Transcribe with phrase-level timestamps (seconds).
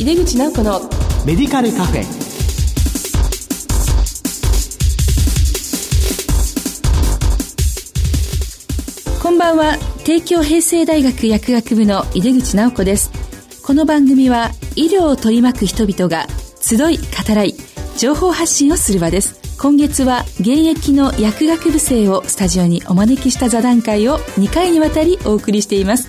[0.00, 0.80] 井出口直子の
[1.26, 2.04] メディカルカフェ。
[9.22, 9.76] こんばんは。
[10.06, 13.10] 帝京平成大学薬学部の井出口直子です。
[13.62, 16.26] この番組は医療を取り巻く人々が
[16.62, 17.52] 集い語らい
[17.98, 19.58] 情報発信をする場です。
[19.60, 26.08] 今月は現役の薬学部生をスタジオにお招きした座談会を2回にわたりお送りしています。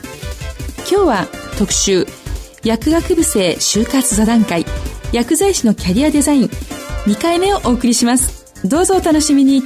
[0.90, 1.28] 今日は
[1.58, 2.08] 特集
[2.64, 4.66] 薬学部生就活座談会。
[5.12, 6.50] 薬剤師のキャリアデザイン。
[7.06, 8.54] 2回目をお送りします。
[8.64, 9.64] どうぞお楽しみに。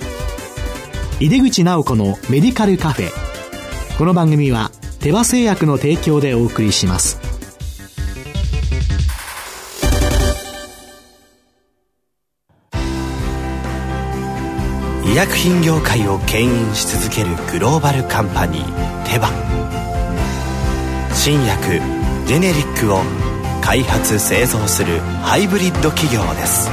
[1.19, 3.09] 井出口直子のメディカルカフェ。
[3.97, 4.71] この番組は
[5.01, 7.19] 手羽製薬の提供でお送りします。
[15.03, 19.29] 医薬品業界を牽引し続けるグローバルカンパニーテバ。
[21.13, 23.01] 新薬ジェネリックを
[23.61, 26.69] 開発製造するハイブリッド企業です。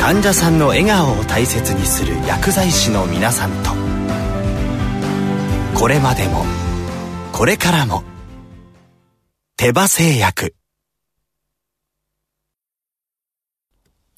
[0.00, 3.70] 患者さんの笑顔を大切にする薬剤師の皆さんと。
[5.78, 6.44] これまでも
[7.30, 8.02] これからも
[9.56, 10.56] 手羽製薬。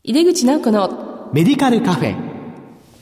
[0.03, 2.17] 井出口直子のメディカルカフェ。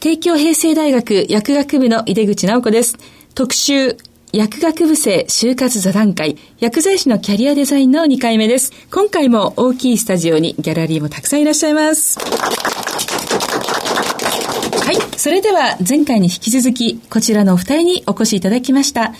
[0.00, 2.98] 帝京平成大学薬学部の井出口直子です。
[3.36, 3.96] 特集
[4.34, 8.72] 薬学部生就活座談会薬剤師のキャリアデザインの2回目です。
[8.90, 12.18] 今回も大きいスタジオにギャラリーもたくさんいらっしゃいます。
[12.18, 12.24] は
[14.90, 19.12] いそれでは前回に引き続きこちらのお二人にお越しいただきました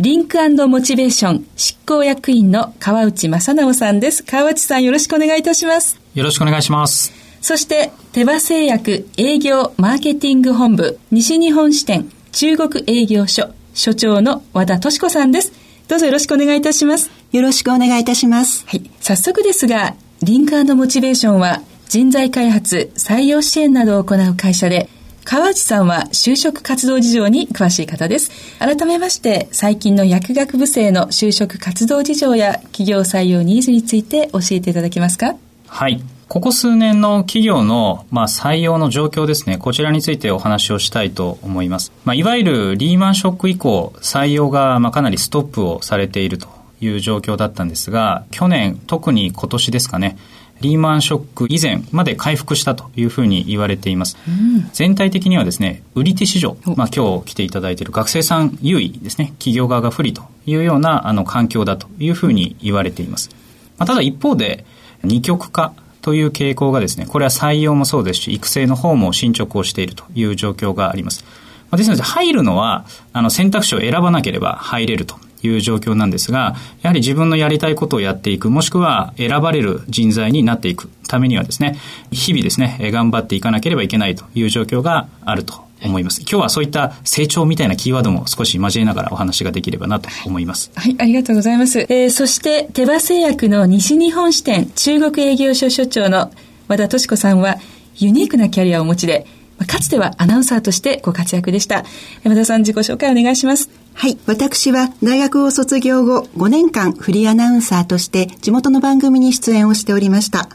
[0.00, 0.36] リンク
[0.66, 4.24] モチベーション執行役員の川内正直さんです。
[4.24, 6.00] 川内さんよろしくお願いいたします。
[6.16, 7.12] よろしくお願いします。
[7.40, 15.52] そして手羽製薬営業マーケティング本部西日本支店中国営業所所長の和田敏子さんです。
[15.86, 17.10] どうぞよろしくお願いいたします。
[17.30, 18.64] よろしくお願いいたします。
[18.66, 18.90] はい。
[19.00, 24.88] 早速ですが、リンクモチベーションは人材開発、採用支援などを行う会社で、
[25.24, 28.30] 川内さんは就職活動事情に詳しい方です。
[28.58, 35.36] 改めまして、最近の薬学部生の就職活動事情や企業採用ニーズについて教えていただけますか？
[35.68, 36.02] はい。
[36.28, 41.92] ここ数年の企業の、まあ、採用の状況ですね、こちらについてお話をしたいと思います。
[42.04, 46.48] まあ、いわゆるリーマンショック以降、採用が、まあ、かなりストップをされていると
[46.80, 50.18] いう状況だったんですが、去年、特に今年ですかね、
[50.60, 54.16] リーマンショック以前まで回復したというふうに言われています。
[54.26, 63.30] うん、全体的にはですね、売り手市場、まあ今日来ていただいている学生さん優位ですね、企業側が不利というようなあの環境だというふうに言われています。
[63.78, 64.64] まあ、ただ一方で、
[65.04, 65.72] 二極化
[66.06, 71.24] という傾向がですね、これは採用もそうですし、育成の方も進捗をしているという状況があります。
[71.72, 81.76] ですので、入るのは、あの、選択肢を選ばなければ入れるという状況なんですが、やはり自分のやりたいことをやっていく、もしくは選ばれる人材になっていくためにはですね、
[82.12, 86.20] 日々ですね、頑張っていかなければいけないという状況があると思います。
[86.22, 90.70] 今日はそういった成長みたいなキーワードも少し交えながらお話ができればなと思います。
[90.74, 91.80] はい、ありがとうございます。
[91.80, 96.30] えー、そして手羽製薬の西日本支店中国営業所所長の
[96.68, 97.56] 和田敏子さんは
[97.96, 99.26] ユニークなキャリアをお持ちで、
[99.66, 101.84] かつてはアナウンサーとしてご活躍でした。
[102.24, 103.70] 和田さん自己紹介お願いします。
[103.94, 104.18] はい。
[104.26, 110.48] 私は大学を卒業後5年間フリーアナウンサーとして地元の番組に出演をしておりました。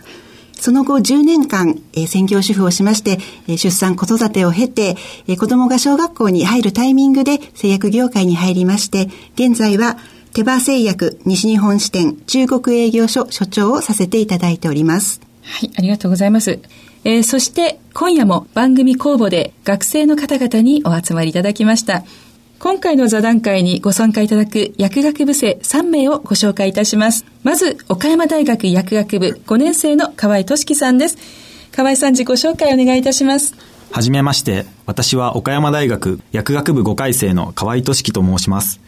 [0.62, 3.18] その後10年間、えー、専業主婦をしまして、
[3.48, 4.96] えー、出産子育てを経て、
[5.28, 9.98] えー、子供が小学校に入るタイミングで製薬業界に入りまして、現在は
[10.34, 15.20] 手羽製薬西日本支店中国営業所所長をさせていただいております。
[15.42, 16.60] はい、ありがとうございます。
[17.04, 22.04] えー、そして今夜も番組公募で学生の方々にお集まりいただきました。
[22.64, 27.26] 今回の座談会にご参加いただく薬学部生3名をご紹介いたします。
[27.42, 31.18] まず、岡山大学薬学部5年生の河合俊樹さんです。
[31.76, 33.56] 河合さん自己紹介お願いいたします。
[33.90, 38.80] はじめまして、私は岡山大学薬学部5回生の河合俊樹と申します。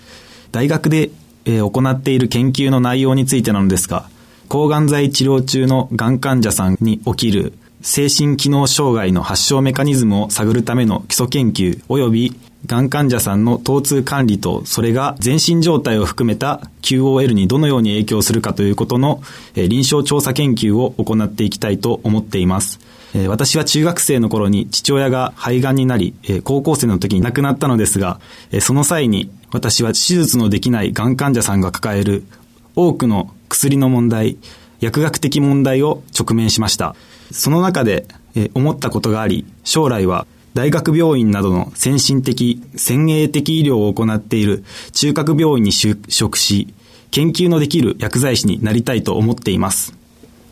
[0.51, 1.09] 大学で、
[1.45, 4.08] えー、行っている研究の内容についてなのですが、
[4.49, 19.22] 抗がん剤治療中のがん患者さんに起きる精神機能障害の発症メカニズムを探るための基礎研究及びがん患者さんの疼痛管理と、それが全身状態を含めた QOL にどのように影響するかということの、
[19.56, 22.80] え臨床調査研究を行っていきたいと思っています。
[23.14, 28.22] え私は中学生の頃に父親が肺がんになり、え高校生の時に亡くなったのですが、
[28.52, 32.24] えその際に私は手術のできないがん患者さんが抱える
[32.76, 34.38] 多くの薬の問題、
[34.80, 36.96] 薬学的問題を直面しました。
[37.30, 38.06] その中で、
[38.36, 46.73] え思ったことがあり、将来は大学病院などの先進的、先鋭的医療を行っている中核病院に就職し、
[47.11, 49.94] 研究のできる薬剤師になりたいと思っています。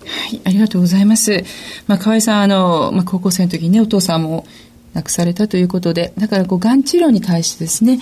[0.06, 1.44] はい、ありがとうございます。
[1.88, 4.45] まあ、河合さん、あの、まあ、高校生の時にね、お父さんも
[4.94, 8.01] 亡くされたということで、だからこう、がん治療に対してですね、やっ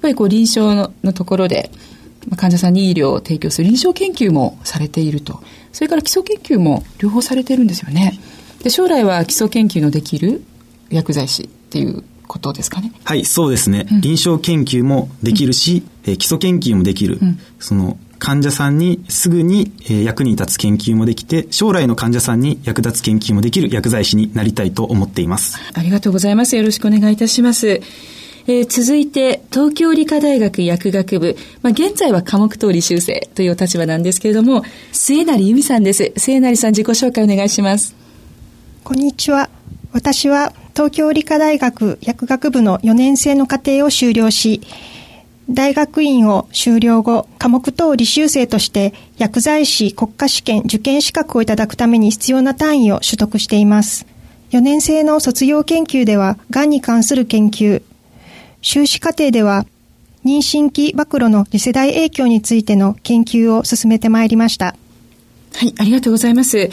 [0.00, 1.70] ぱりこう、臨床ののところで、
[2.28, 5.42] まあ、患者さんに医療を提供する臨床研究もされていると。
[5.72, 8.18] それから基礎研究も両方されてるんですよね。
[8.62, 10.42] で、将来は基礎研究のできる
[10.90, 12.92] 薬剤師っていうことですかね。
[13.04, 13.86] はい、そうですね。
[13.90, 17.18] うん、臨床研究もできるし、うん、え基礎研究もできる。
[17.20, 25.58] うん、その患者さんにすぐに役に立つ研究もできて、将来の患者さんに役立つ研究もできる薬剤師になりたいと思っています。
[25.72, 26.54] ありがとうございます。
[26.54, 27.80] よろしくお願いいたします。
[28.46, 36.12] えー、続いて、東京理科大学薬学部、まあ、現在は科目通り修正というお立場なんですけれども、末成由美さんです。
[36.16, 37.94] 末成さん、自己紹介お願いします。
[38.84, 39.48] こんにちは。
[39.92, 44.62] 私は東京理科大学薬学部の4年生の課程を修了し、
[45.50, 54.06] 大学院を修了後、科目等履修生として薬剤師国家試験受験資格をいただくために必要な単位を取得しています。
[54.52, 57.82] 4年生の卒業研究では、がんに関する研究、
[58.62, 59.66] 修士課程では、
[60.24, 64.74] 妊娠期暴露の次世代影響についての研究を進めてまいりました。
[65.52, 66.70] はい、ありがとうございます。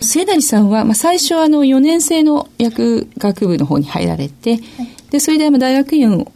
[0.00, 4.60] 末成さんは、まあ、最初あの4年生の薬学部の方に入られて、はい、
[5.10, 6.26] で、それで大学院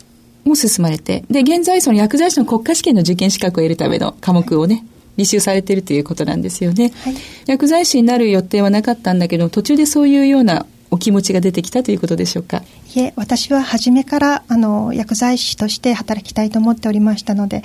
[0.44, 4.84] も進まれて、で、現在その薬剤師の国家試験の受験資格を得るための科目をね、
[5.16, 6.92] 履修されているということなんですよね。
[7.04, 7.14] はい、
[7.46, 12.62] 薬剤師になる予定はなかったんだけど、途中でそういうようなお気持ちが出てきたということでしょうか？
[12.94, 17.62] いえ、私は初めからあの薬剤師として働きたいと思っておりましたので、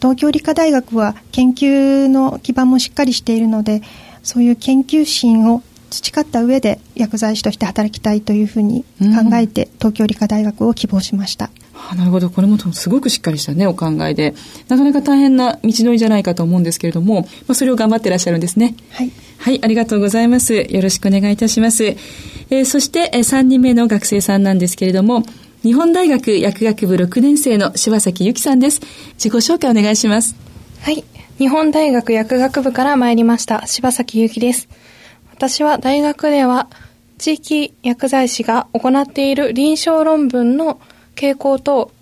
[0.00, 3.82] 東京理科大学は研究の基盤もしっかりしているので、
[4.22, 11.50] そういう研究心を培った上で薬剤師として働きたいというふうに考えて、東京理科大学を希望しました。
[11.90, 12.28] あなるほど。
[12.28, 14.34] これもすごくしっかりしたね、お考えで。
[14.68, 18.74] なかなか大変な道のりじゃないかと思うんですけれども、まあ、それを頑張ってらっしゃるんですね。
[18.90, 19.12] はい。
[19.38, 20.54] はい、ありがとうございます。
[20.54, 21.84] よろしくお願いいたします。
[21.84, 25.22] えー、そして、えー、3人目の学生さんなんですけれども、
[25.62, 28.80] 日本大学薬学部6年生の柴崎由紀さんです。
[29.14, 30.34] 自己紹介お願いします。
[30.82, 31.04] はい。
[31.38, 34.68] 日本大学薬学部から参りました柴崎由紀です。
[35.30, 36.68] 私は大学では
[37.16, 40.80] 地域薬剤師が行っている臨床論文の
[41.14, 41.92] 傾向と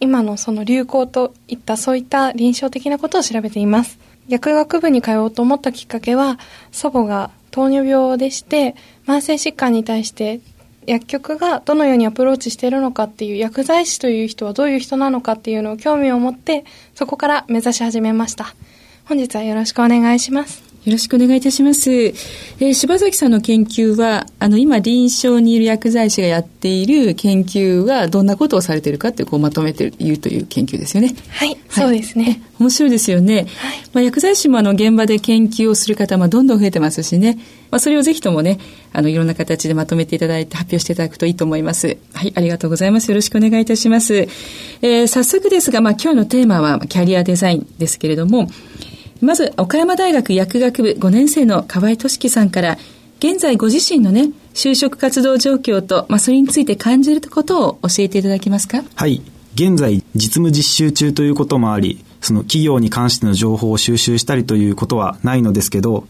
[0.00, 3.98] 今のその流行といったそういった臨床的なことを調べています。
[4.28, 6.38] 薬学部に通おうと思ったきっかけは
[6.72, 8.76] 祖母が糖尿病でして
[9.06, 10.40] 慢性疾患に対して
[10.86, 16.64] 薬局がどのようにアプローチしているのかっていう薬剤師という人はどういう人なのかっていうのを興味を持って
[16.94, 18.54] そこから目指し始めました
[19.06, 21.90] 本日はよろしくお願いしますよろしくお願いいたします。
[21.90, 31.14] えー、柴崎さんの研究は、あの、今、臨床にいる薬剤師がやっている研究は、どんなことをされているかって、こう、まとめているという研究ですよね。
[31.30, 32.42] はい、はい、そうですね。
[32.60, 33.34] 面白いですよね。
[33.36, 33.46] はい、
[33.94, 37.38] まあ、薬剤師も、あの、現場で研究をする方、まあ、どんどん増えてますしね。
[37.74, 38.60] まあ、それをぜひともね、
[38.92, 41.96] あの、いろんな形でまとめていただいて、発表していただくといいと思います。
[42.12, 43.08] はい、ありがとうございます。
[43.08, 44.14] よろしくお願いいたします。
[44.14, 48.48] えー、早速ですが、まあ、今日のテーマは、キャリアデザインですけれども、
[49.20, 52.78] まず、岡山大学薬学部5年生の河合俊樹さんから、
[53.18, 58.84] 現在ご自身のね、就職活動状況と、まあ、それについて感じることを教えていただけますか？
[58.94, 59.20] はい。
[59.56, 66.06] 現在、実務実習中ということもあり、その企業に関しての情報を収集したりということはないのですけど、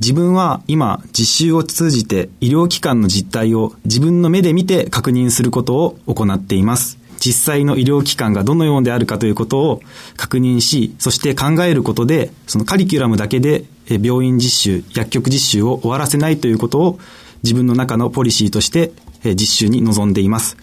[0.00, 6.98] 自分は今、実習を通じて医療機関の実態を自分の目で見て確認することを行っています。
[7.20, 9.80] 実際の医療機関がどのようであるかということを
[10.16, 16.98] 確認し、そして考えることで、そのカリキュラムだけで病院実習、薬局実習を終わらせないということを
[17.42, 18.92] 自分の中のポリシーとして
[19.24, 20.56] 実習に臨んでいます。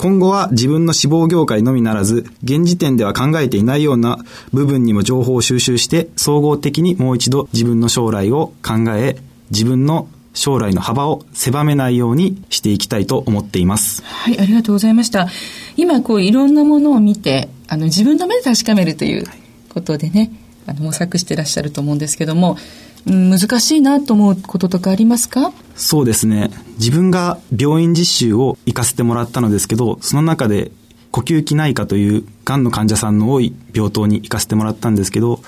[0.00, 4.18] 今後は自分の志望業界のみならず、現時点では考えていないような
[4.50, 9.18] 部分にも情報を収集して、総合的にもう一度自分の将来を考え、
[9.50, 14.02] 自分の将来の幅を狭めないようにしていきたいと思っています。
[14.02, 15.28] はい、ありがとうございました。
[15.76, 19.26] 今、こう、いろんなものを見て、あの、自分の目で確かめるという
[19.68, 20.32] ことでね、
[20.66, 22.56] あの、模索してらっしゃると思うんですけども、
[23.06, 25.52] 難しいなと思うこととかありますか？
[25.74, 26.50] そうですね。
[26.78, 30.70] 自分が病院実習を行かせてもらったのですけど、その中で
[31.10, 35.40] 呼吸器内科というがんの患者さんの多い病棟に行かせてもらったんですけど、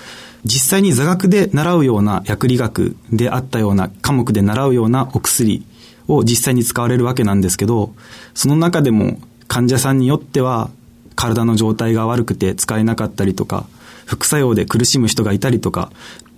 [0.45, 5.65] 実際に座学で習うような薬理学であったような科目で習うようなお薬
[6.09, 7.95] を実際に使われるわけなんですけど、
[8.35, 10.71] その中でも患者さんによっては
[11.15, 13.67] 体の状態が悪くて使えなかったりとか、
[14.05, 15.93] 副作用で苦しむ人がいたりとか、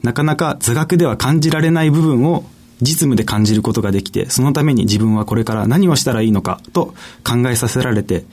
[0.05, 2.45] なかなか座学では感じられない部分を
[2.83, 6.95] 実務で感じることができて、そのために自分はこれから何をしたらいいのかと
[7.27, 8.25] 考えさせられて、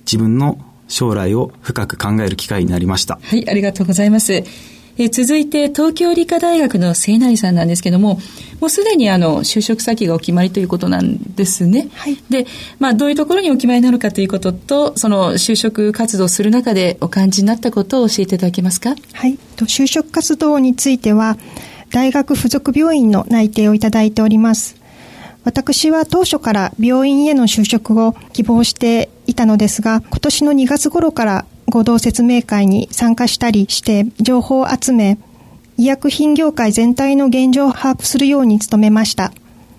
[0.00, 3.20] 自分の将来を深く考える機会になりました。
[3.22, 4.42] はい、ありがとうございます。
[4.96, 8.20] え続いて東京理科大学の聖成さんなんですけども
[8.60, 11.88] もうすでにあの就職先がお決まりということなんですね。
[11.94, 12.46] はい、で、
[12.78, 18.94] まあ、どういうところにお決まりになるかということとその就職活動する中でお感じになったことを教えていただけますか？
[19.12, 21.36] はい、就職活動については
[21.90, 24.76] 大学附属病院の内定をいただいております。
[25.42, 31.44] 私は当初から病院への就職を希望していたのですが、今年の2月頃から
[31.74, 35.18] 合同説明会に参加したりして情報を集め、
[35.76, 39.32] 医薬品業界全体の現状を把握するように努めました。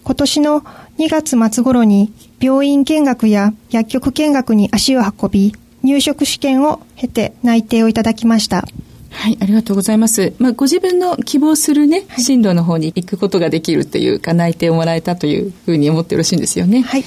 [0.03, 0.61] 今年の
[0.99, 2.11] 2月末頃に
[2.41, 8.67] 病院見学や薬局見学に足を運び、入職試験を経て内定をいただきました。
[9.11, 10.33] はい、ありがとうございます。
[10.37, 16.81] まあ、ご自分の希望するね、進路の方に行くことができるというか、内定をもらえたというふうに思ってよろしいんですよね。
[16.81, 17.05] はい。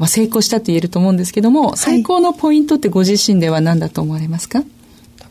[0.00, 4.64] まあ、成功したと言えると思うんですけども、最高のポイントってご自身では何だと思われますか？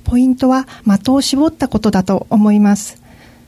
[0.04, 3.02] ポイントは的を絞ったことだと思います。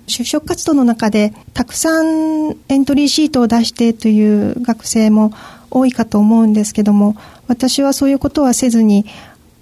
[0.08, 5.32] 就職活動の中でたくさんエントリーシートを出してという学生も
[5.70, 7.16] 多いかと思うんですけども
[7.48, 9.06] 私はそういうことはせずに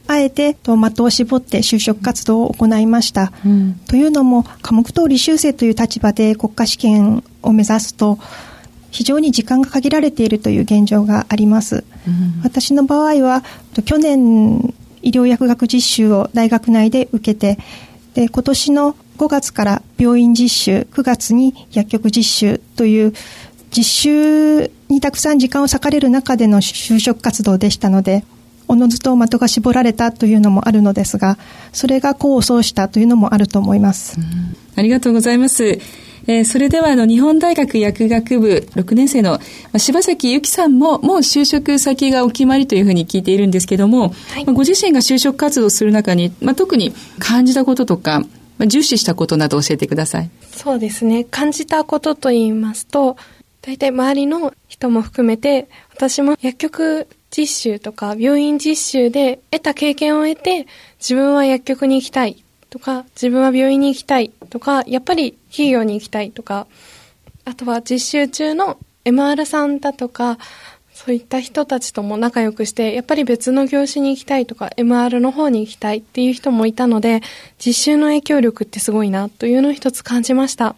[0.07, 3.31] あえて的を絞って就職活動を行いました。
[3.45, 8.17] うん、というのも科目等履修生という立場で国家試験を目指すと
[8.91, 11.83] 非常に時間が限られているという現状があります。
[12.07, 13.43] うん、私の場合は
[13.85, 17.57] 去年医療薬学実習を大学内で受けて
[18.13, 23.13] で今年の5月から病院実習9月に薬局実習という
[23.71, 28.23] 実習にたくさん時間を割かれる中での就職活動でしたので
[28.69, 31.39] おのずと的が絞られたというのもあるのですが、
[31.73, 34.17] それが功を奏したというのもあると思います。
[34.75, 35.79] ありがとうございます。
[36.27, 39.39] えー、それではあの日本大学薬学部6年生の
[39.77, 48.21] 柴崎由紀さんももう就職先がお決まりというふうに聞いているんですけども、はい、ご自身が就職活動する中に、まあ、特に感じたこととか、
[48.57, 50.29] まあ、重視したことなど教えてください。
[50.51, 51.23] そうですね。
[51.23, 53.17] 感じたことと言いますと、
[53.61, 60.67] 大体周りの人も含めて、私も薬局実習とか病院実習で得た経験を得て
[60.99, 66.67] 自分は薬局に行きたいとか自分は病院に行きたいとかやっぱり企業に行きたいとか
[67.45, 70.37] あとは実習中の MR さんだとか
[70.93, 77.21] そういった人たちとも仲良くしてやっぱり別の業種に行きたいとか MR の方に行きたいっていう人もいたので
[77.57, 80.67] 実習の影響力ってすごいなというのを一つ感じました。
[80.67, 80.75] あ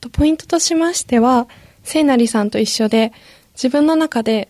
[0.00, 1.48] とポイントとしましては
[1.82, 3.12] 聖なりさんと一緒で
[3.54, 4.48] 自分の中で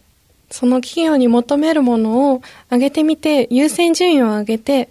[0.50, 4.88] その企業に求めるものを上げてみて、優先順位を上げて、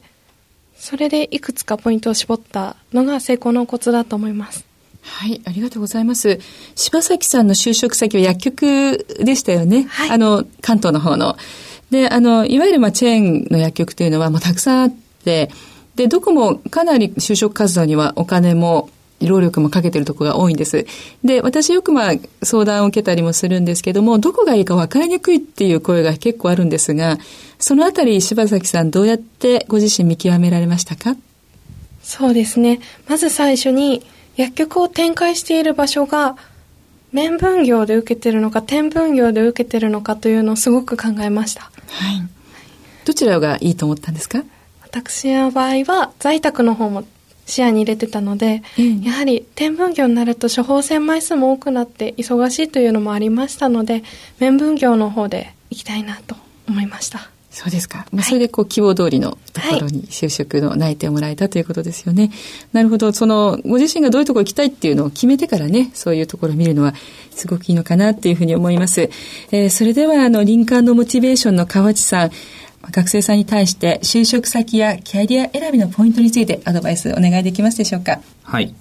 [0.78, 4.66] それでいくつかポイントを絞ったのが成功のコツだと思います。
[5.02, 6.40] はい、ありがとうございます。
[6.76, 9.84] 柴崎さんの就職先は薬局でしたよね。
[9.90, 11.38] はい、あの、関東の方の。
[11.90, 15.50] で、あの、いわゆるまあチェーンの薬局というのはもうたくさんあって、
[15.96, 18.90] で、どこもかなり就職活動にはお金も
[19.22, 20.86] 労力もかけてるところが多いんです。
[21.24, 27.18] で、私よくまあ相談を受けたりもするんですけども、どこがいいか分かりにくいっていう声が結構あるんですが、
[27.58, 31.16] そのあたり柴崎さんどうやってご自身見極められましたか？
[32.04, 32.80] そうですね。
[33.08, 34.06] まず最初に
[34.36, 36.38] 薬局を展開している場所が
[37.12, 41.64] 面分業で受けてるのか点分業で受けてるのかというのをすごく考えました。
[41.64, 41.72] はい。
[43.06, 44.44] どちらがいいと思ったんですか？
[44.84, 47.04] 私の場合は在宅の方も
[47.48, 54.04] 視野に入れてたので、うん、やはり点分業になると処方箋枚数も多くなって忙しいというのもありましたので
[54.40, 56.36] 面分業の方で行きたいなと
[56.68, 58.06] 思いましたそうですか。
[58.12, 62.28] まあ、それでこう、希望通りのところに就職の内定をもらえたということですよね。
[62.28, 62.32] はい、
[62.74, 63.12] なるほど。
[63.14, 66.94] その、ご自身がどういうところ行きたいっていうのを決めてからね、そういうところを見るのは
[67.32, 69.10] すごくいいのかなっていうふうに思います。
[69.52, 72.32] えー、それでは、あの、林間のモチベーションの河内さん、
[72.92, 78.20] 学生さんに対して就職先やキャリア選びのポイントについてアドバイスお願いできますでしょうか？
[78.44, 78.74] はい。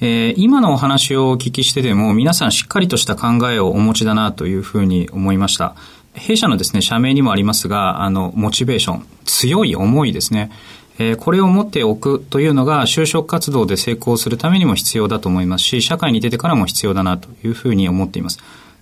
[0.00, 5.74] えー、今のお話をお聞きしてでも皆さんしっかりとした考えをお持ちだなというふうに思いました。
[6.14, 10.50] 弊社のですね、社名にもありますが、あの、モチベーション、強い思いですね。
[10.98, 18.38] えー、これを持っておくというのが就職活動で成功するためにも必要だと思いますし、社会に出てからも必要だなというふうに思っています。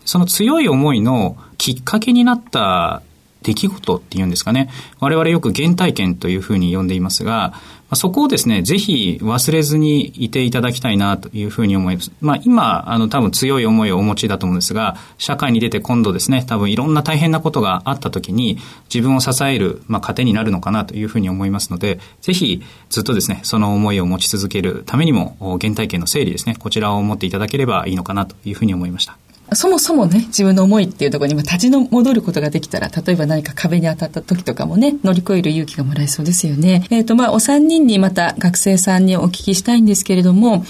[0.07, 3.03] その強い思いのきっかけになった
[3.47, 4.69] 出来事っていうんですかね。
[4.99, 7.55] 我々よく原体験というふうに呼んでいますが、
[7.95, 12.11] そこをですね、ぜひ忘れずにいていただきたいなというふうに思います。
[12.21, 18.59] まあ今、あの多分強い思いをお持ちだと思うんですが、社会に出て今度ですね、多分いろんな大変なことがあった時に
[18.93, 22.61] 自分を支える、まあ、糧になるのかなというふうに思いますので、ぜひ
[22.91, 29.17] ずっとですね、その思いを持ち続けるためにも、原体験の整理ですね、こちらを持っていただければいいのかなというふうに思いました。
[29.53, 36.85] そもそもね、自分の思いっていうところに立ちの戻ることができたら、例えば何か壁に当たった時とかもね、乗り越える勇気がもらえそうですよね。
[36.91, 40.65] えっ、ー、と、まあ、お三人にまた学生さんにお聞きしたいんですけれども、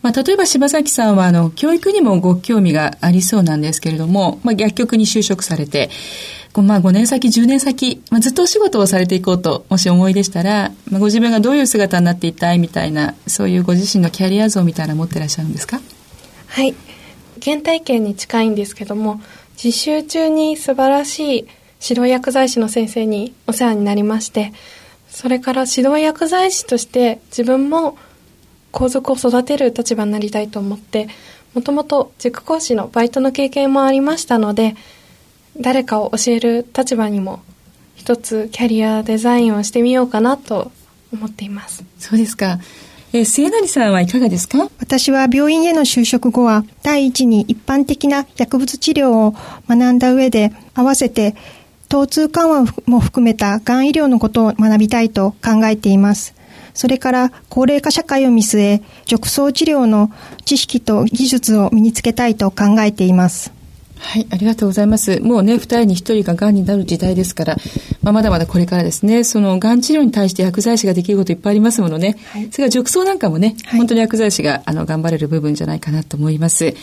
[0.00, 5.90] まあ、例えば柴崎さんは、あの、教育にもご興味がありそうなんですけれども、まあ、薬局に就職されて、
[6.56, 15.80] まあ、5年先、10年先、まあ、ずっとお仕事をされていこうと、もし思いでしたら、まあ、ご自分がどういう姿になっていたいみたいな、そういうご自身のキャリア像みたいな持ってらっしゃるんですか？
[16.48, 16.74] はい。
[17.44, 19.20] 原体験に近いんですけども、
[19.62, 21.48] 実習中に素晴らしい
[21.86, 24.52] 指導薬剤師の先生にお世話になりまして、
[25.08, 27.98] それから指導薬剤師として自分も
[28.72, 31.08] 皇族を育てる立場になりたいと思って、
[31.52, 34.74] もともと塾講師のバイトの経験もありましたので、
[35.60, 37.42] 誰かを教える立場にも
[37.94, 40.72] 一つキャリアデザインをしてみようかなと
[41.12, 41.84] 思っています。
[41.98, 42.58] そうですか。
[43.16, 44.68] えー、末成さんはいかがですか？
[44.80, 49.36] 私は病院への就職後は、第一に一般的な薬物治療を
[49.68, 51.36] 学んだ上で、合わせて、
[51.88, 56.34] 疼痛緩和も含めたがん医療のことを学びたいと考えています。
[56.74, 60.10] それから高齢化社会を見据え、褥瘡治療の
[60.44, 63.52] 知識と技術を身につけたいと考えています。
[64.06, 65.18] はい、ありがとうございます。
[65.20, 67.56] もうね、二人に一人が癌になる時代ですから、
[68.02, 72.16] まあ、まだまだこれからですね、その癌治療に対して薬剤師ができることいっぱいありますものね。
[72.32, 76.74] はい、それから褥瘡なんかもね、はい、本当に薬剤師があの頑張れる部分じゃないかなと思います。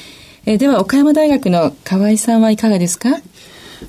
[0.45, 3.21] えー、では、岡山大学の河合さんはいかがですか？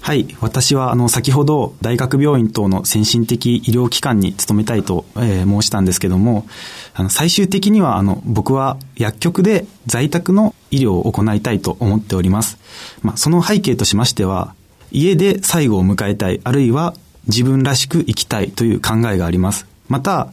[0.00, 0.26] はい。
[0.40, 6.46] 私は、あの、先ほど、大学病院等の先進的医療機関に勤めたいと、えー、申したんですけども、
[6.94, 12.58] あの、最終的には、あの、僕は薬局で在宅の医療を行いたいと思っております。
[13.02, 14.54] まあ、その背景としましては、
[14.90, 16.94] 家で最後を迎えたい、あるいは
[17.26, 19.66] 自分らしく生きたいという考えがあります。
[19.88, 20.32] また、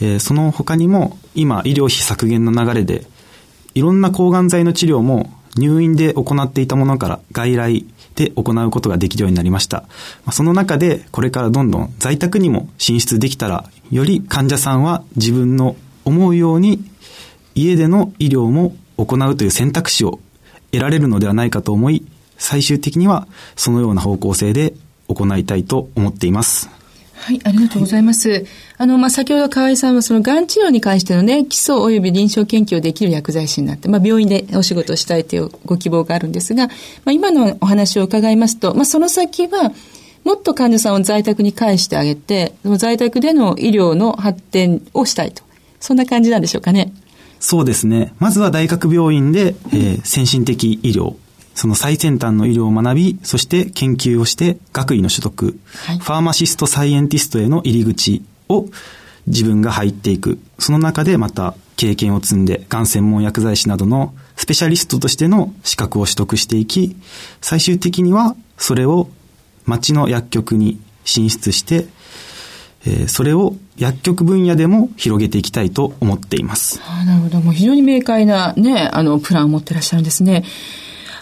[0.00, 3.06] えー、その他にも、今、医療費削減の流れで、
[3.74, 9.84] いろんな抗がん剤の治療も入院で行っていたものから外来で行うことができるようになりました。
[10.32, 16.82] その中でこれからどんどん在宅にも進出できたら、より患者さんは自分の思うように
[17.54, 20.20] 家での医療も行うという選択肢を
[20.72, 22.06] 得られるのではないかと思い、
[22.38, 24.72] 最終的にはそのような方向性で
[25.08, 26.70] 行いたいと思っています。
[27.14, 28.30] はい、ありがとうございます。
[28.30, 28.46] はい、
[28.78, 36.72] あの、まあ、先ほど河合さんはそのがん治療に関してのね、基礎及び臨床研究をできる薬剤師になって、まあ、病院でお仕事をしたいというご希望があるんですが、ま
[37.06, 39.72] あ、今のお話を伺いますと、まあ、その先は、
[40.24, 45.45] もっと患者さんを在宅に返してあげて、在宅での医療の発展をしたいと。
[45.80, 46.92] そんな感じなんでしょうかね。
[47.40, 48.14] そうですね。
[48.18, 51.16] まずは大学病院で、えー、先進的医療、
[51.54, 58.66] その最先端の医療を学び、そして研究をして学位の取得、はい、ファーマシストサイエンティストへの入り口を
[59.26, 60.38] 自分が入っていく。
[60.58, 66.96] その中でまた経験を積んで、がん専門薬剤師などのスペシャリストとしての資格を取得していき、
[67.40, 69.08] 最終的にはそれを
[69.64, 71.86] 町の薬局に進出して、
[72.84, 76.80] え、それを薬局分野でも広げていきたいと思っています。
[76.86, 77.40] あなるほど。
[77.40, 80.44] もう非常に明快なね、あの、プランを持ってらっしゃるんですね。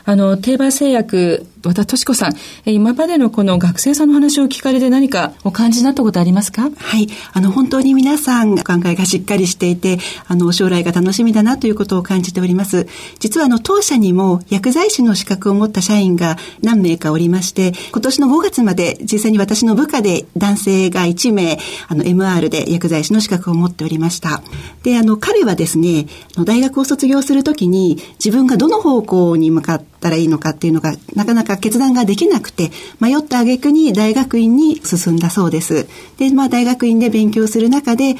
[0.05, 2.35] あの、定番製薬、和田敏子さん、
[2.66, 6.70] 今までのこの学生さんの話を聞かれて何かお感じになったことありますか？
[6.77, 7.09] はい。
[7.33, 12.87] あの、本当に皆さん考えがしっかりしていて、あの、将来が楽しみだなということを感じております。
[13.18, 24.42] 実はあの、当社にも薬剤師の資格を持った社員が何名かおりまして、今年の5月まで実際に私の部下で男性が1名、あの、MR で薬剤師の資格を持っておりました。
[24.83, 26.07] で、あの、彼はですね、
[26.44, 35.87] 大学を卒業するときに自分がどの方向に向かってったらいいのかっていうのがなかなか決断ができなくて迷った挙句に大学院に進んだそうです。
[36.19, 38.17] で、まあ大学院で勉強する中で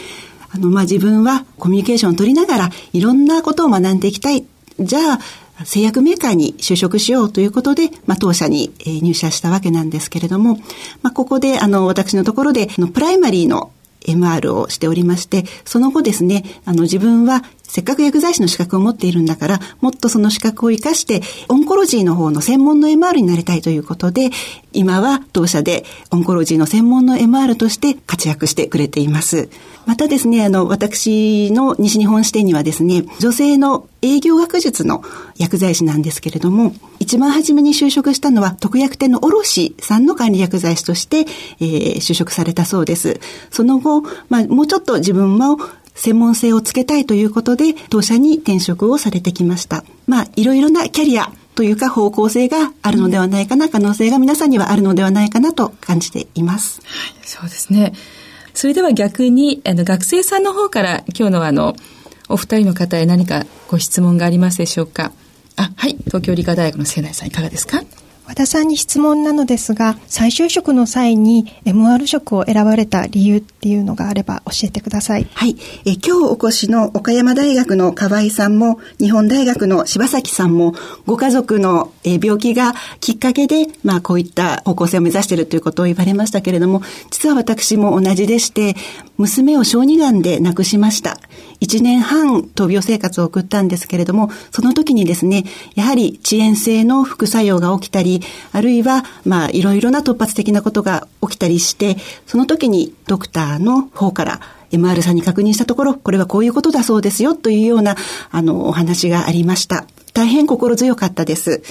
[0.51, 4.45] あの、まあ自分はコミュニケーションを取りながらいろんなことを学んでいきたい。
[4.81, 5.19] じゃあ、
[5.65, 10.59] 製薬メーカーに就職しようということで、まあ、当社に入社したわけなんですけれども、
[11.03, 13.71] まあ、ここで、あの、私のところで、プライマリーの
[14.05, 17.43] MR をしておりまして、その後ですね、あの自分は
[17.75, 24.31] せっかく薬剤師の資格を持っているんだから、もっとその資格を活かして、オンコロジーの方の専門の MR になりたいということで、
[24.73, 29.49] 今は当社でオンコロジーの専門の MR として活躍してくれています。
[29.87, 35.03] またですね、あの、私の西日本支店にはですね、女性の営業学術の
[35.37, 41.27] 薬剤師なんですけれども、一番初めに就職したのは特約店の卸さんの管理薬剤師として、
[41.59, 43.19] えー、就職されたそうです。
[43.51, 45.59] その後、まあ、もうちょっと自分も
[45.95, 49.85] 専門性をつけたいということで、当社に転職をされてきました。
[50.07, 56.81] まあ、いろいろなキャリアというか方向性があるのではないかな、可能性が皆さんにはあるのではないかなと感じています。
[56.85, 57.93] はい、そうですね。
[58.55, 61.77] それでは逆に、あの、学生さんの方から今日のあの、
[62.29, 65.13] お二人の方へ何かご質問がありますでしょうか？
[65.57, 65.97] あ、はい。
[66.07, 67.83] 東京理科大学の瀬内さんいかがですか？
[68.27, 75.27] 和田さんに質問なのですが、再就職の際に MR 職を選ばれた理由っていうのがあれば教えてください。
[75.35, 75.57] はい。
[75.85, 80.75] え今日お越しの岡山大学の河合さんも、日本大学の柴崎さんも、
[81.07, 88.75] ご家族のえ病気がきっかけで、まあこういった方向性を目指しているということを言われましたけれども、実は私も同じでして、
[89.19, 91.19] 娘を小児がんで亡くしました。
[91.61, 98.14] 1年半闘病生活を送ったんですけれども、その時にですね、やはり遅延性の副作用が起きたり、
[98.53, 101.97] あるいは、まあ、いろいろな突発的なことが起きたりして、
[102.27, 104.41] その時にドクターの方から、
[104.73, 107.97] MR さんに確認したところ、これはこういうことだそうですよというような、
[108.31, 109.87] あの、お話がありました。
[110.13, 111.63] 大変心強かったです。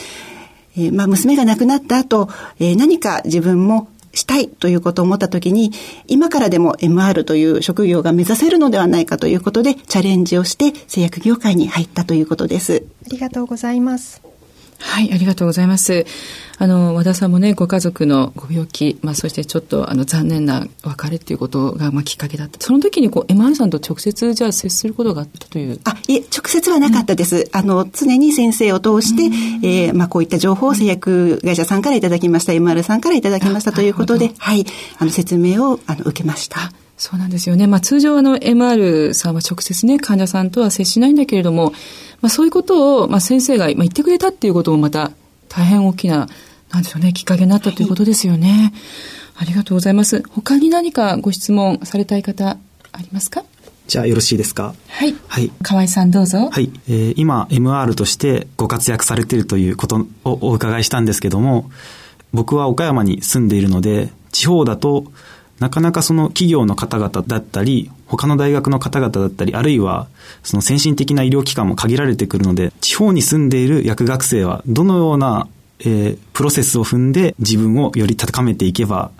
[0.77, 2.29] えー、まあ、娘が亡くなった後、
[2.59, 5.71] えー、何か自分もしたいということを思った時に、
[6.07, 12.83] 今からでも MR という職業が目指せるのではないかということで、チャレンジをして製薬業界に入ったということです。
[13.05, 14.32] ありがとうございます。
[14.83, 16.05] はい、ありがとうございます。
[16.59, 22.59] あの、和田さんもね、ご家族のご病気、まあ、そしてちょっと、あの、残念な別れっていうことが、まあ、きっかけだった。
[22.59, 25.79] その時に、こう、MR さんと直接、じゃあ、接することがあったという。
[25.85, 27.37] あ、いえ、直接はなかったです。
[27.37, 29.33] うん、あの、常に先生を通して、うん、
[29.65, 34.65] えー、まあ、こういった情報を製薬会社さんからいただきました、MR さんからいただきましたということで、はい、
[34.99, 36.71] あの、説明を、あの、受けました。
[36.97, 37.67] そうなんですよね。
[37.67, 41.71] まあ、通常あの MR さんは直接ね、患者さんとは接しないんだけれども、
[42.21, 45.11] まあ、そういうことを、まあ、先生が言ってくれたっていうこともまた
[45.49, 46.29] 大変大きな、
[46.71, 48.73] なんでしょうね、きっかけになったということですよね。
[49.35, 50.23] ありがとうございます。
[50.29, 52.57] 他に何かご質問されたい方
[52.91, 53.43] ありますか？
[53.87, 54.73] じゃあよろしいですか？
[54.87, 55.15] はい。
[55.27, 55.51] はい。
[55.61, 56.49] 河合さんどうぞ。
[56.51, 56.71] はい。
[56.87, 61.69] えー、今、MR としてご活躍されているということをお伺いしたんですけども、
[62.31, 65.11] 僕は岡山に住んでいるので、地方だと
[65.63, 70.07] なかなかその企業の方々だったり、他の大学の方々だったり、あるいは
[70.43, 75.47] その先進的な医療機関も限られてくるので、地方に住んでいる薬学生はどのような、
[75.79, 79.11] えー、プロセスを踏んで自分をより高めていけば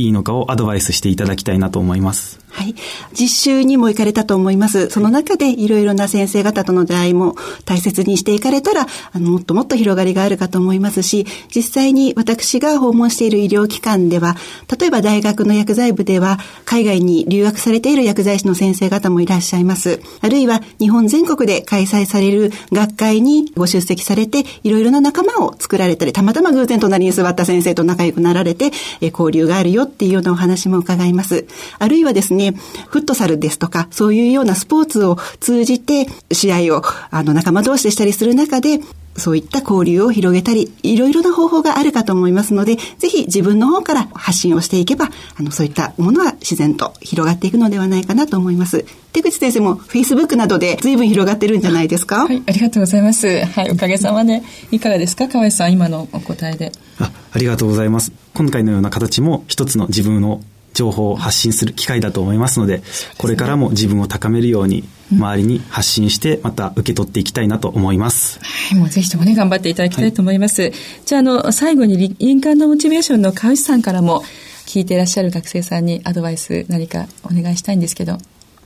[0.00, 2.40] いいのかをアドバイスしていただきたいなと思います。
[2.50, 2.74] はい。
[3.12, 4.90] 実習にも行かれたと思います。
[4.90, 14.36] その中でいろいろな先生方との出会いも大切にしていかれたら、あの、もっともっと広がりがあるかと思いますし、実際に私が訪問している医療機関では、
[14.78, 20.00] 例えば大学の薬剤部では、海外に留学されている薬剤師の先生方もいらっしゃいます。
[20.20, 31.46] あるいは日本全国で開催される学会にご出席されて、いろいろな仲間を作られたり、たまたま偶然隣に座った先生と仲良くなられて、え交流があるよっていうようなお話も伺います。
[31.78, 32.54] あるいはですね、
[32.88, 38.80] フットサルですとか、そういうようなスポーツを通じて、試合を、あの、仲間同士でしたりする中で、
[39.20, 48.84] そういった交流を広げたり、いろいろな方法があるかと思いますので、ぜひ自分の方から発信をしていけば、あの、そういったものは自然と広がっていくのではないかなと思います。
[49.12, 52.26] 手口先生も Facebook などで随分広がってるんじゃないですか？
[52.26, 53.44] はい、ありがとうございます。
[53.44, 54.42] はい、おかげさまで。
[54.70, 55.28] いかがですか？
[55.28, 56.72] 河合さん、今のお答えで。
[56.98, 58.12] あ、ありがとうございます。
[58.34, 60.40] 今回のような形も一つの自分の
[60.72, 62.82] 情報を発信する機会だと思いますので、でね、
[63.18, 68.38] これからも自分を高めるように、周りに発信して、また受け取っていきたいなと思います。
[68.70, 70.62] はい、もうぜひともね、頑張っていただきたいと思います。
[70.62, 70.72] はい、
[71.04, 74.22] じゃあ、あの、最後に林間のモチベーションの川内さんからも、
[74.66, 78.18] 聞いていらっしゃる学生さんにアドバイス何かお願いしたいんですけど。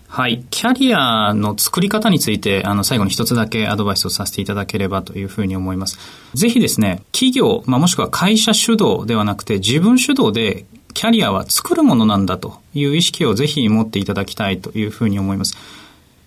[0.07, 0.45] はい。
[0.51, 5.99] キャリアの作り方について、あの、最後に一つだけアドバイスをさせていただければというふうに思います。
[6.35, 15.57] ぜひですね、企業、まあ、もしくは会社主導ではなくて、自分主導でキャリアは作るものなんだという意識をぜひ持っていただきたいというふうに思います。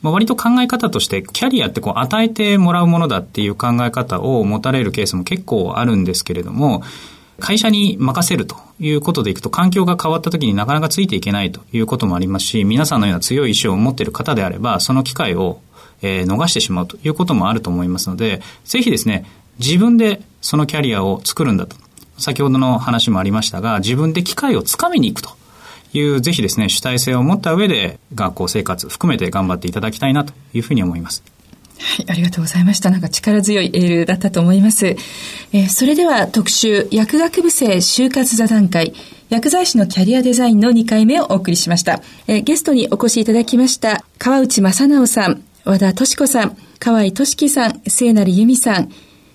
[0.02, 6.84] まあ、割と考え方として、キャリアってこう与えてもらうものだっていう考え方を持たれるケースも結構あるんですけれども、
[7.40, 15.62] 会社に任せるということでいくと環境が変わった時になかなかついていけないということもありますし、皆さんのような強い意志を持っている方であれば、その機会を、
[16.02, 19.26] 逃してしまうということもあると思いますので、ぜひですね、
[19.58, 21.76] 自分でそのキャリアを作るんだと。
[22.18, 25.30] 先ほどの話もありましたが、自分で機会をつかみに行くと
[25.94, 31.24] いう、ぜひですね、主体性を持った上で、学校生活含めて頑張っていただきたいなというふうに思います。
[31.80, 32.90] はい、ありがとうございました。
[32.90, 34.88] なんか力強いエールだったと思います。
[34.88, 38.94] えー、それでは特集、薬学部生就活座談会、
[39.30, 42.02] 薬剤師のキャリアデザインの2回目をお送りしました。
[42.28, 48.92] えー、ゲストにお越しいただきました、川内正直さん、和田敏子さん、河合俊樹さん、聖成由美さん、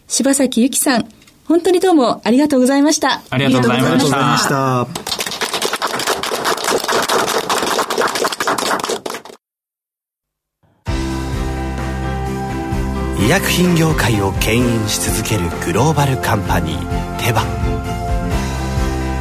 [0.08, 1.08] 柴崎由紀さん、
[1.46, 3.22] 本当にどうもありがとうございました。
[3.31, 3.98] ありがとうございま
[4.38, 4.87] した。
[13.22, 17.42] 医薬品業界を牽引し続けるグローバルカンパニーテバ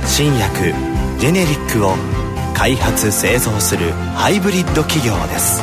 [0.08, 0.74] 新薬
[1.20, 1.94] ジェネリックを
[2.56, 5.62] 開発製造するハイブリッド企業です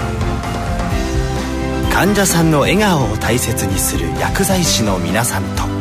[1.93, 5.78] 患者さんの笑顔を大切にする薬剤師の皆さんと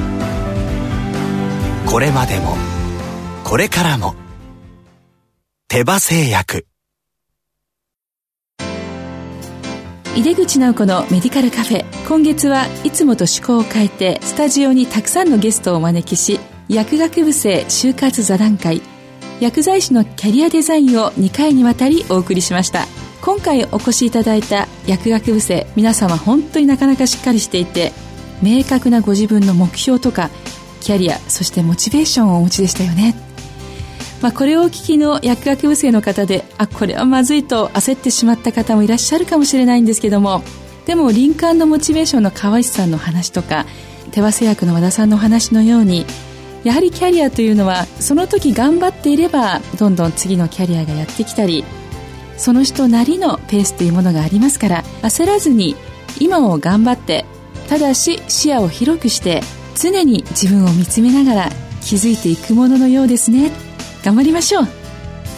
[1.90, 2.58] これまでも。
[3.46, 4.14] これからも。
[5.70, 6.68] 手羽製薬。
[10.14, 11.86] 井出口直子のメディカルカフェ。
[12.06, 18.82] 今月はいつもと趣向を変えてスタジオにたくさんのゲストをお招きし薬学部生就活座談会
[19.40, 22.86] 薬剤師のキャリアデザインを2回にわたりお送りしました。
[23.22, 27.94] 今回お越しいただいた薬学部生皆様本当になかなかしっかりしていて
[28.44, 30.30] 明確なご自分の目標とか
[30.82, 33.16] キャリアそしてモチベーションをお持ちでしたよね。
[34.22, 40.42] まあ、これをお聞きの薬学部生の方であこれはまずいと焦ってしまった方もいらっしゃるかもしれないんですけども
[40.88, 43.68] でも林間のモチベーションの川内さんの話とか
[44.12, 46.06] 手羽製薬の和田さんの話のように
[46.64, 51.64] やはりキャリアというのはその時頑張っていればどんどん次のキャリアがやってきたり
[52.38, 55.76] その人なりのペースというものがありますから焦らずに
[56.20, 57.26] 今を頑張って
[57.70, 59.42] ただし視野を広くして
[59.78, 61.50] 常に自分を見つめながら
[61.82, 63.52] 気づいていくもののようですね。
[64.04, 64.68] 頑張りましょう。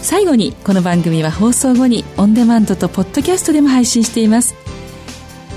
[0.02, 4.56] 最後にこの番組は放送後にオンデマンドとポッドキャストでも配信しています。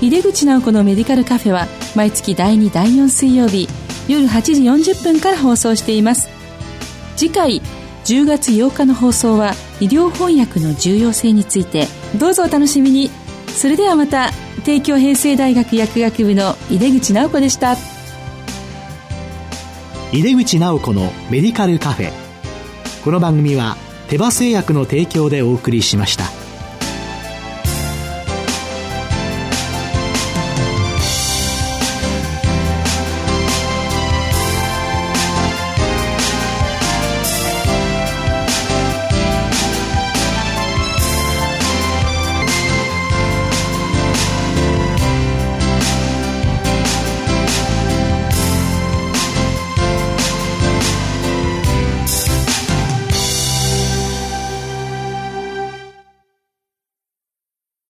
[0.01, 1.65] 井出口直子のメディカルカフェは
[1.95, 3.69] 毎月第2第4水曜日
[4.09, 6.27] 夜8時40分から放送しています。
[7.15, 7.61] 次回
[8.03, 11.87] 10月8日の放送は医療翻訳の重要性について。
[12.17, 13.09] どうぞお楽しみに。
[13.47, 14.31] それではまた
[14.65, 17.77] 帝京平成大学薬学部の井出口直子でした。
[20.13, 22.11] 井出口直子のメディカルカフェ。
[23.03, 23.77] この番組は
[24.09, 26.25] 手羽製薬の提供でお送りしました。